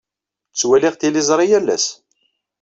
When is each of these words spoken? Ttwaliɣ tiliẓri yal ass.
Ttwaliɣ 0.51 0.93
tiliẓri 0.95 1.45
yal 1.51 1.67
ass. 1.75 1.87